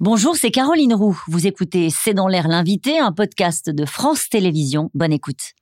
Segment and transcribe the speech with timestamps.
[0.00, 1.20] Bonjour, c'est Caroline Roux.
[1.26, 4.92] Vous écoutez C'est dans l'air l'invité, un podcast de France Télévisions.
[4.94, 5.54] Bonne écoute.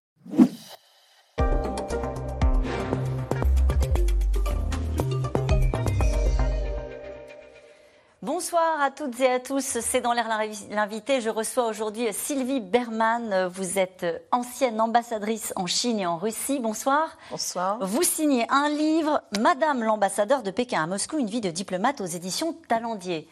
[8.20, 10.28] Bonsoir à toutes et à tous, c'est dans l'air
[10.70, 11.22] l'invité.
[11.22, 13.46] Je reçois aujourd'hui Sylvie Berman.
[13.46, 16.60] Vous êtes ancienne ambassadrice en Chine et en Russie.
[16.60, 17.16] Bonsoir.
[17.30, 17.78] Bonsoir.
[17.80, 22.06] Vous signez un livre, Madame l'ambassadeur de Pékin à Moscou, une vie de diplomate aux
[22.06, 23.26] éditions Talendier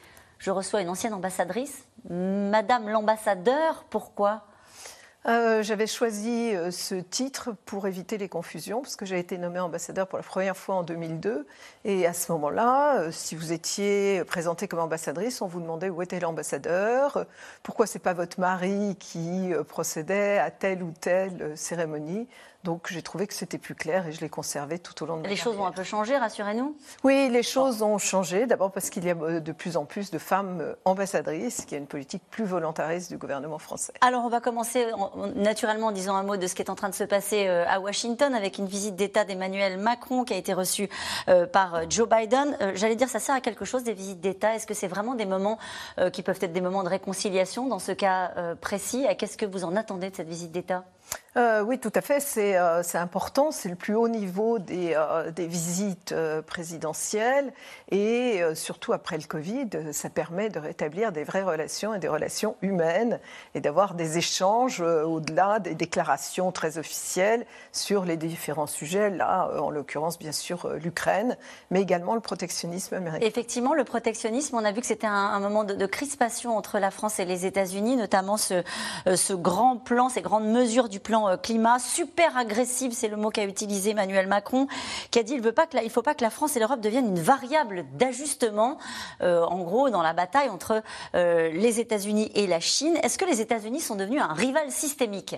[0.45, 1.85] je reçois une ancienne ambassadrice.
[2.11, 4.45] Madame l'ambassadeur, pourquoi?
[5.27, 9.59] Euh, J'avais choisi euh, ce titre pour éviter les confusions, parce que j'ai été nommée
[9.59, 11.47] ambassadeur pour la première fois en 2002.
[11.87, 16.03] Et à ce moment-là, euh, si vous étiez présentée comme ambassadrice, on vous demandait où
[16.03, 17.25] était l'ambassadeur,
[17.63, 22.29] pourquoi c'est pas votre mari qui procédait à telle ou telle cérémonie.
[22.65, 25.23] Donc j'ai trouvé que c'était plus clair et je l'ai conservé tout au long de
[25.23, 26.75] ma Les choses ont un peu changé, rassurez-nous?
[27.05, 28.47] Oui, les choses ont changé.
[28.47, 31.79] D'abord parce qu'il y a de plus en plus de femmes euh, ambassadrices, qui a
[31.79, 33.93] une politique plus volontariste du gouvernement français.
[34.01, 34.87] Alors on va commencer
[35.37, 37.67] naturellement en disant un mot de ce qui est en train de se passer euh,
[37.69, 40.89] à Washington avec une visite d'État d'Emmanuel Macron qui a été reçue
[41.29, 42.57] euh, par Joe Biden.
[42.75, 44.55] J'allais dire, ça sert à quelque chose des visites d'État?
[44.55, 45.59] Est-ce que c'est vraiment des moments
[46.13, 49.07] qui peuvent être des moments de réconciliation dans ce cas précis?
[49.19, 50.85] Qu'est-ce que vous en attendez de cette visite d'État?
[51.37, 52.21] Euh, oui, tout à fait.
[52.21, 53.51] C'est euh, important.
[53.51, 56.15] C'est le plus haut niveau des, euh, visites
[56.47, 57.53] présidentielles.
[57.91, 62.57] Et surtout après le Covid, ça permet de rétablir des vraies relations et des relations
[62.63, 63.21] humaines
[63.55, 69.11] et d'avoir des échanges au-delà des déclarations très officielles sur les différents sujets.
[69.11, 71.37] Là, en l'occurrence, bien sûr, l'Ukraine,
[71.71, 73.27] mais également le protectionnisme américain.
[73.27, 76.91] Effectivement, le protectionnisme, on a vu que c'était un, moment de, de, crispation entre la
[76.91, 78.63] France et les États-Unis, notamment ce,
[79.15, 83.31] ce grand plan, ces grandes mesures du plan euh, climat, super agressive, c'est le mot
[83.31, 84.67] qu'a utilisé Emmanuel Macron,
[85.11, 87.85] qui a dit qu'il ne faut pas que la France et l'Europe deviennent une variable
[87.95, 88.79] d'ajustement,
[89.23, 90.83] euh, en gros, dans la bataille entre
[91.15, 92.99] euh, les États-Unis et la Chine.
[93.03, 95.37] Est-ce que les États-Unis sont devenus un rival systémique?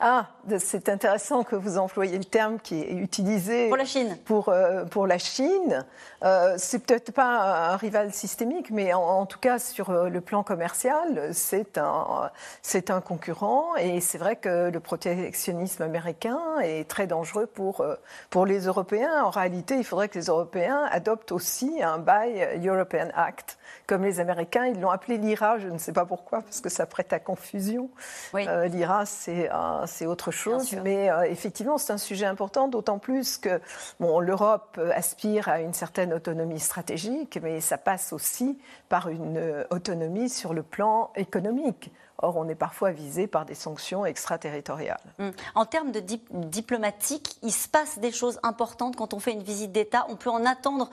[0.00, 0.26] Ah,
[0.58, 4.18] c'est intéressant que vous employiez le terme qui est utilisé pour la Chine.
[4.24, 5.84] Pour, euh, pour la Chine,
[6.24, 10.42] euh, c'est peut-être pas un rival systémique, mais en, tout cas sur euh, le plan
[10.42, 12.30] commercial, c'est un
[12.62, 17.84] c'est un concurrent et c'est vrai que le protectionnisme américain est très dangereux pour
[18.30, 19.22] pour les Européens.
[19.24, 24.20] En réalité, il faudrait que les Européens adoptent aussi un Buy European Act, comme les
[24.20, 24.66] Américains.
[24.66, 27.90] Ils l'ont appelé l'IRA, je ne sais pas pourquoi, parce que ça prête à confusion.
[28.34, 30.74] L'IRA, c'est euh, c'est autre chose.
[30.82, 33.60] Mais euh, effectivement, c'est un sujet important, d'autant plus que
[34.00, 38.58] bon, l'Europe aspire à une certaine autonomie stratégique, mais ça passe aussi
[38.88, 41.90] par une euh, autonomie sur le plan économique.
[42.18, 45.00] Or, on est parfois visé par des sanctions extraterritoriales.
[45.18, 45.32] Hum.
[45.54, 49.72] En termes de diplomatique, il se passe des choses importantes quand on fait une visite
[49.72, 50.06] d'État.
[50.08, 50.88] On peut en attendre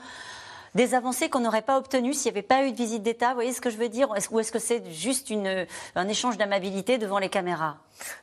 [0.74, 3.28] des avancées qu'on n'aurait pas obtenues s'il n'y avait pas eu de visite d'État.
[3.28, 4.08] Vous voyez ce que je veux dire?
[4.30, 7.76] Ou est-ce que c'est juste une, un échange d'amabilité devant les caméras?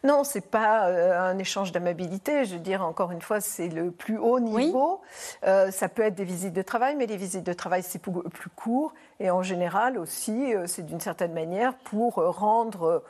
[0.03, 2.45] Non, c'est pas euh, un échange d'amabilité.
[2.45, 5.01] Je veux dire, encore une fois, c'est le plus haut niveau.
[5.45, 8.49] Euh, ça peut être des visites de travail, mais les visites de travail, c'est plus
[8.55, 8.93] court.
[9.19, 13.03] Et en général aussi, euh, c'est d'une certaine manière pour rendre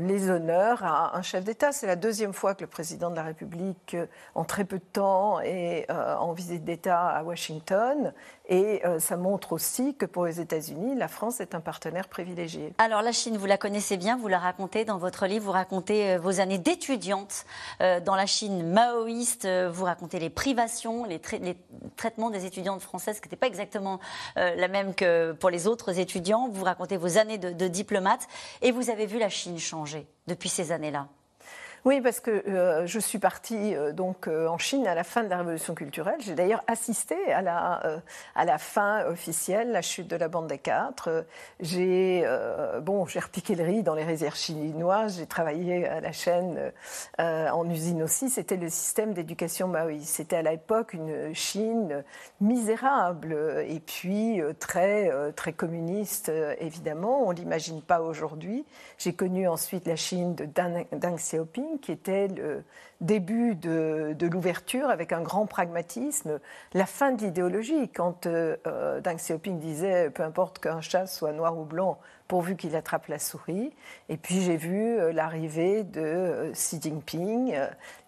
[0.00, 1.72] les honneurs à un chef d'État.
[1.72, 3.96] C'est la deuxième fois que le président de la République,
[4.34, 8.12] en très peu de temps, est en visite d'État à Washington.
[8.48, 12.74] Et ça montre aussi que pour les États-Unis, la France est un partenaire privilégié.
[12.78, 15.81] Alors la Chine, vous la connaissez bien, vous la racontez dans votre livre, vous racontez
[15.90, 17.44] euh, vos années d'étudiante
[17.80, 21.20] euh, dans la Chine maoïste, euh, vous racontez les privations, les,
[21.96, 24.00] traitements des étudiantes françaises, qui n'étaient pas exactement
[24.36, 26.48] la même que pour les autres étudiants.
[26.50, 28.26] Vous racontez vos années de diplomate
[28.60, 31.08] et vous avez vu la Chine changer depuis ces années-là?
[31.84, 35.24] Oui, parce que euh, je suis partie euh, donc euh, en Chine à la fin
[35.24, 36.14] de la révolution culturelle.
[36.20, 38.00] J'ai d'ailleurs assisté à la
[38.36, 41.26] à la fin officielle, la chute de la bande des quatre.
[41.60, 42.24] J'ai
[42.82, 45.18] bon, j'ai repiqué le riz dans les rizières chinoises.
[45.18, 46.72] J'ai travaillé à la chaîne
[47.18, 48.30] en usine aussi.
[48.30, 50.14] C'était le système d'éducation maoïste.
[50.14, 52.04] C'était à l'époque une Chine
[52.40, 56.30] misérable et puis très très communiste
[56.60, 57.26] évidemment.
[57.26, 58.64] On l'imagine pas aujourd'hui.
[58.98, 61.18] J'ai connu ensuite la Chine de Deng, Deng
[61.80, 62.64] Qui était le
[63.00, 66.40] début de, l'ouverture avec un grand pragmatisme,
[66.72, 67.88] la fin de l'idéologie.
[67.88, 71.98] Quand euh, euh, Deng Xiaoping disait peu importe qu'un chat soit noir ou blanc,
[72.28, 73.72] pourvu qu'il attrape la souris.
[74.08, 77.54] Et puis j'ai vu euh, l'arrivée de Xi Jinping.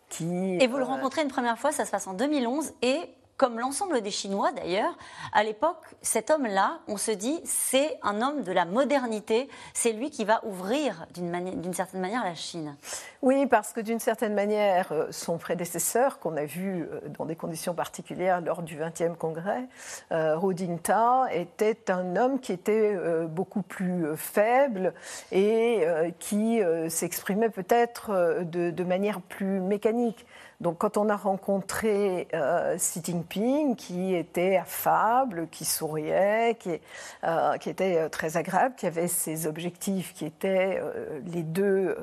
[0.08, 3.00] qui, et vous le rencontrez une première fois, ça se passe en 2011, et
[3.37, 4.97] comme l'ensemble des Chinois d'ailleurs,
[5.33, 10.11] à l'époque, cet homme-là, on se dit, c'est un homme de la modernité, c'est lui
[10.11, 12.77] qui va ouvrir d'une certaine manière la Chine.
[13.23, 17.37] Oui, parce que d'une certaine manière, euh, son prédécesseur, qu'on a vu euh, dans des
[17.37, 19.65] conditions particulières lors du 20e congrès,
[20.13, 22.97] euh, Rodinta, était un homme qui était
[23.27, 24.93] beaucoup plus faible
[25.33, 25.85] et
[26.19, 30.27] qui s'exprimait peut-être de manière plus mécanique.
[30.61, 36.81] Donc quand on a rencontré euh, Xi Jinping, qui était affable, qui souriait, qui,
[37.25, 40.81] euh, était euh, très agréable, qui avait ses objectifs qui étaient
[41.27, 41.97] les deux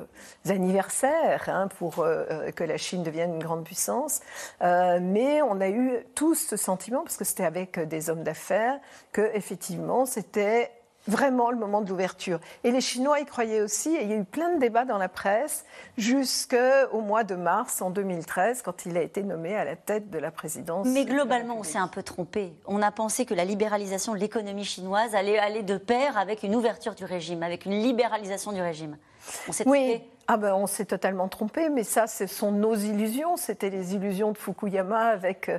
[0.48, 4.20] anniversaires hein, pour que la Chine devienne une grande puissance,
[4.60, 8.78] mais on a eu tous ce sentiment, parce que c'était avec des hommes d'affaires,
[9.12, 10.70] que effectivement c'était
[11.06, 12.38] vraiment le moment de l'ouverture.
[12.64, 14.98] Et les Chinois y croyaient aussi, et il y a eu plein de débats dans
[14.98, 15.64] la presse
[15.98, 20.18] jusqu'au mois de mars en 2013, quand il a été nommé à la tête de
[20.18, 20.86] la présidence.
[20.86, 22.52] Mais globalement, on s'est un peu trompé.
[22.66, 26.54] On a pensé que la libéralisation de l'économie chinoise allait aller de pair avec une
[26.54, 28.96] ouverture du régime, avec une libéralisation du régime.
[29.48, 30.02] On s'est trompé.
[30.28, 33.36] Ah ben, on s'est totalement trompé, mais ça, ce sont nos illusions.
[33.36, 35.50] C'était les illusions de Fukuyama avec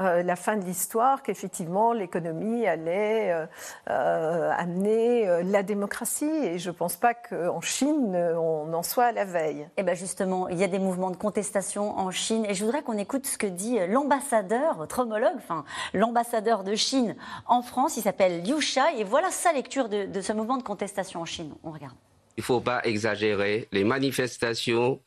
[0.00, 3.46] euh, la fin de l'histoire, qu'effectivement l'économie allait euh,
[3.90, 6.24] euh, amener la démocratie.
[6.24, 9.68] Et je ne pense pas qu'en Chine, on en soit à la veille.
[9.76, 12.46] Eh bien justement, il y a des mouvements de contestation en Chine.
[12.48, 15.64] Et je voudrais qu'on écoute ce que dit l'ambassadeur, votre homologue, enfin
[15.94, 17.16] l'ambassadeur de Chine
[17.46, 17.96] en France.
[17.96, 18.98] Il s'appelle Liu Shai.
[18.98, 21.52] Et voilà sa lecture de, de ce mouvement de contestation en Chine.
[21.64, 21.96] On regarde
[22.36, 23.68] il ne faut pas exagérer.
[23.72, 25.00] Les manifestations,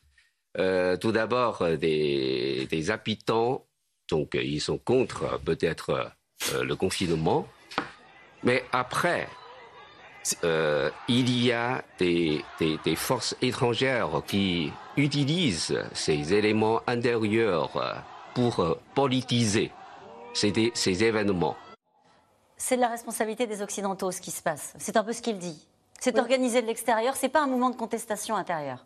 [0.58, 3.66] euh, tout d'abord, euh, des, habitants,
[4.10, 6.12] donc euh, ils sont contre peut-être
[6.62, 7.48] le confinement,
[8.44, 9.26] mais après,
[10.42, 12.44] il y a des,
[12.94, 19.72] forces étrangères qui utilisent ces éléments intérieurs pour politiser
[20.34, 21.56] ces, ces événements.
[22.58, 24.74] C'est de la responsabilité des Occidentaux ce qui se passe.
[24.78, 25.66] C'est un peu ce qu'il dit.
[26.00, 28.84] C'est organisé de l'extérieur, c'est pas un mouvement de contestation intérieure.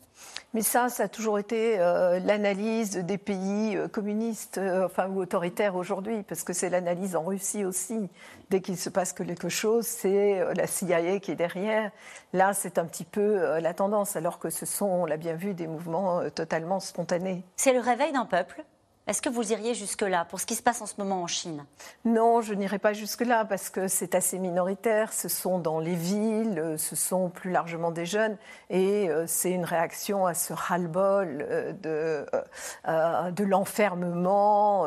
[0.52, 5.20] Mais ça, ça a toujours été euh, l'analyse des pays euh, communistes euh, enfin, ou
[5.20, 8.08] autoritaires aujourd'hui, parce que c'est l'analyse en Russie aussi.
[8.50, 11.92] Dès qu'il se passe quelque chose, c'est la CIA qui est derrière.
[12.32, 15.54] Là, c'est un petit peu la tendance, alors que ce sont, on l'a bien vu,
[15.54, 17.44] des mouvements totalement spontanés.
[17.54, 18.64] C'est le réveil d'un peuple
[19.06, 21.64] est-ce que vous iriez jusque-là pour ce qui se passe en ce moment en Chine?
[22.04, 25.12] Non, je n'irai pas jusque-là parce que c'est assez minoritaire.
[25.12, 28.36] Ce sont dans les villes, ce sont plus largement des jeunes
[28.68, 32.24] et euh, c'est une réaction à ce ras-le-bol euh, de,
[32.86, 34.86] euh, de l'enfermement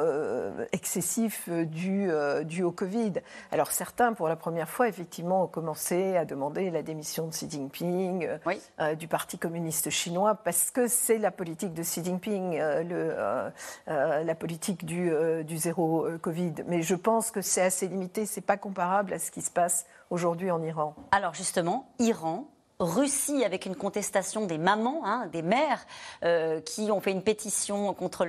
[0.72, 2.10] excessif dû,
[2.64, 3.14] au Covid.
[3.52, 7.50] Alors certains, pour la première fois, effectivement, ont commencé à demander la démission de Xi
[7.50, 8.28] Jinping,
[8.98, 12.58] du Parti communiste chinois, parce que c'est la politique de Xi Jinping.
[12.58, 13.52] le,
[14.14, 16.54] euh, la politique du, euh, zéro euh, Covid.
[16.68, 19.86] Mais je pense que c'est assez limité, c'est pas comparable à ce qui se passe
[20.10, 20.96] aujourd'hui en Iran.
[21.12, 22.48] Alors justement, Iran,
[22.80, 25.86] Russie avec une contestation des mamans, hein, des mères,
[26.66, 28.26] qui ont fait une pétition contre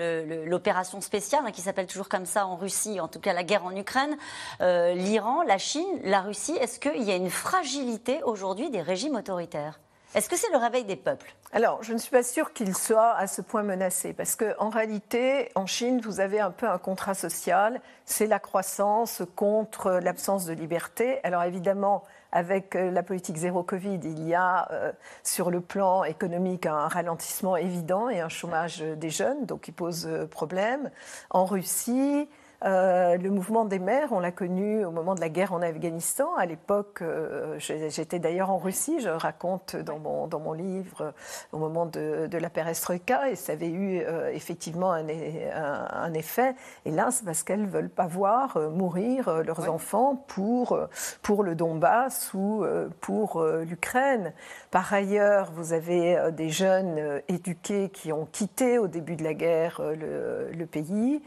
[0.47, 3.65] l'opération spéciale, hein, qui s'appelle toujours comme ça en Russie, en tout cas la guerre
[3.65, 4.17] en Ukraine,
[4.61, 6.57] l'Iran, la Chine, la Russie.
[6.61, 9.81] Est-ce qu'il y a une fragilité aujourd'hui des régimes autoritaires?
[10.15, 11.35] Est-ce que c'est le réveil des peuples?
[11.53, 15.51] Alors, je ne suis pas sûre qu'il soit à ce point menacé, parce qu'en réalité,
[15.55, 20.53] en Chine, vous avez un peu un contrat social, c'est la croissance contre l'absence de
[20.53, 21.19] liberté.
[21.25, 26.05] Alors évidemment, avec euh, la politique zéro Covid, il y a euh, sur le plan
[26.05, 30.91] économique un ralentissement évident et un chômage des jeunes, donc qui pose euh, problème.
[31.31, 32.29] En Russie,
[32.65, 36.35] euh, le mouvement des mères, on l'a connu au moment de la guerre en Afghanistan.
[36.35, 41.13] À l'époque, euh, j'étais d'ailleurs en Russie, je raconte dans mon, dans mon livre
[41.53, 46.55] au moment de, de la perestroïka, et ça avait eu euh, effectivement un, un, effet.
[46.87, 50.79] Et là, c'est parce qu'elles ne veulent pas voir mourir leurs enfants pour,
[51.23, 52.65] pour le Donbass ou
[53.01, 54.33] pour l'Ukraine.
[54.71, 59.83] Par ailleurs, vous avez des jeunes éduqués qui ont quitté au début de la guerre
[59.83, 61.21] le, le pays.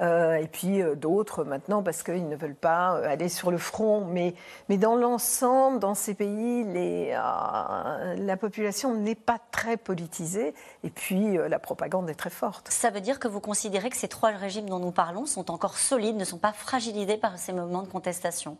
[0.00, 4.04] et puis, euh, d'autres maintenant parce qu'ils ne veulent pas euh, aller sur le front.
[4.04, 4.34] Mais,
[4.68, 11.36] mais dans l'ensemble, dans ces pays, euh, la population n'est pas très politisée et puis
[11.36, 12.68] la propagande est très forte.
[12.70, 15.78] Ça veut dire que vous considérez que ces trois régimes dont nous parlons sont encore
[15.78, 18.56] solides, ne sont pas fragilisés par ces moments de contestation?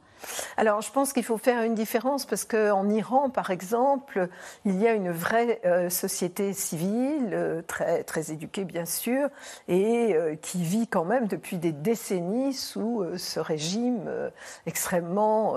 [0.57, 4.29] Alors, je pense qu'il faut faire une différence parce qu'en Iran, par exemple,
[4.65, 9.29] il y a une vraie euh, société civile, euh, très, éduquée bien sûr,
[9.69, 14.09] et euh, qui vit quand même depuis des décennies sous ce régime
[14.67, 15.55] extrêmement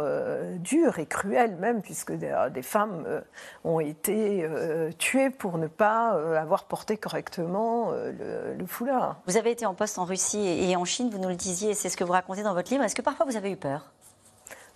[0.59, 3.05] dur et cruel même, puisque des, femmes
[3.63, 4.47] ont été
[4.97, 9.21] tuées pour ne pas avoir porté correctement le, foulard.
[9.27, 11.89] Vous avez été en poste en Russie et en Chine, vous nous le disiez, c'est
[11.89, 12.83] ce que vous racontez dans votre livre.
[12.83, 13.91] Est-ce que parfois vous avez eu peur?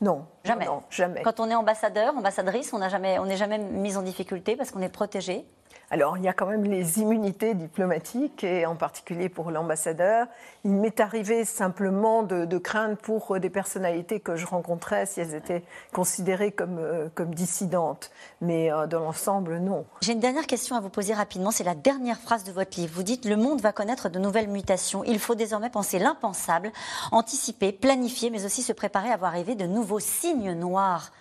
[0.01, 0.65] Non, jamais.
[0.65, 1.21] Non, jamais.
[1.21, 4.89] Quand on est ambassadeur, ambassadrice, on n'est jamais, jamais mis en difficulté parce qu'on est
[4.89, 5.45] protégé
[5.91, 10.25] alors, il y a quand même les immunités diplomatiques, et en particulier pour l'ambassadeur.
[10.63, 15.63] Il m'est arrivé simplement de, craindre pour des personnalités que je rencontrais si elles étaient
[15.91, 18.09] considérées comme, euh, comme dissidentes.
[18.39, 19.85] Mais euh, dans l'ensemble, non.
[19.99, 21.51] J'ai une dernière question à vous poser rapidement.
[21.51, 22.93] C'est la dernière phrase de votre livre.
[22.95, 25.03] Vous dites Le monde va connaître de nouvelles mutations.
[25.03, 26.71] Il faut désormais penser l'impensable,
[27.11, 31.11] anticiper, planifier, mais aussi se préparer à voir arriver de nouveaux signes noirs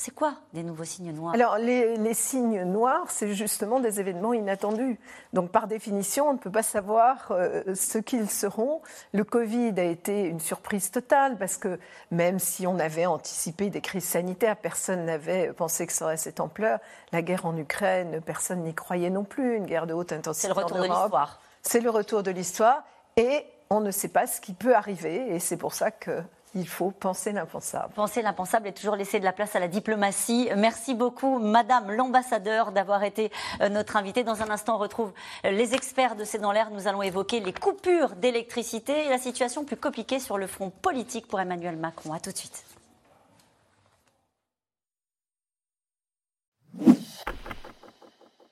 [0.00, 1.34] c'est quoi des nouveaux signes noirs?
[1.34, 4.96] Alors, les, signes noirs, c'est justement des événements inattendus.
[5.32, 8.80] Donc, par définition, on ne peut pas savoir euh, ce qu'ils seront.
[9.12, 11.80] Le Covid a été une surprise totale parce que
[12.12, 16.38] même si on avait anticipé des crises sanitaires, personne n'avait pensé que ça aurait cette
[16.38, 16.78] ampleur.
[17.10, 19.56] La guerre en Ukraine, personne n'y croyait non plus.
[19.56, 20.46] Une guerre de haute intensité.
[20.46, 21.40] C'est le retour de l'histoire.
[21.62, 22.84] C'est le retour de l'histoire.
[23.16, 25.34] Et on ne sait pas ce qui peut arriver.
[25.34, 26.22] Et c'est pour ça que
[26.54, 27.92] il faut penser l'impensable.
[27.94, 30.48] Penser l'impensable et toujours laisser de la place à la diplomatie.
[30.56, 34.24] Merci beaucoup, Madame l'ambassadeur, d'avoir été euh, notre invitée.
[34.24, 35.12] Dans un instant, on retrouve
[35.44, 36.70] euh, les experts de C'est dans l'air.
[36.70, 41.26] Nous allons évoquer les coupures d'électricité et la situation plus compliquée sur le front politique
[41.26, 42.12] pour Emmanuel Macron.
[42.12, 42.67] A tout de suite.